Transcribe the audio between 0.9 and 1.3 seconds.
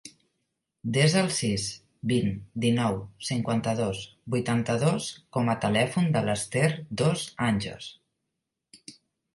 Desa el